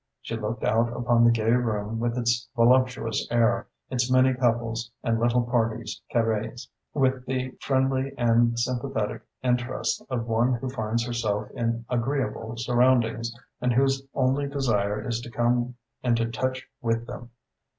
She 0.19 0.35
looked 0.35 0.63
out 0.63 0.91
upon 0.97 1.23
the 1.23 1.29
gay 1.29 1.51
room 1.51 1.99
with 1.99 2.17
its 2.17 2.49
voluptuous 2.55 3.27
air, 3.29 3.67
its 3.91 4.09
many 4.11 4.33
couples 4.33 4.89
and 5.03 5.19
little 5.19 5.43
parties 5.43 6.01
carrées, 6.11 6.67
with 6.95 7.23
the 7.27 7.51
friendly 7.61 8.11
and 8.17 8.57
sympathetic 8.57 9.21
interest 9.43 10.03
of 10.09 10.25
one 10.27 10.53
who 10.55 10.69
finds 10.71 11.05
herself 11.05 11.51
in 11.51 11.85
agreeable 11.87 12.57
surroundings 12.57 13.31
and 13.61 13.73
whose 13.73 14.03
only 14.15 14.47
desire 14.47 15.07
is 15.07 15.21
to 15.21 15.29
come 15.29 15.75
into 16.03 16.31
touch 16.31 16.67
with 16.81 17.05
them. 17.05 17.29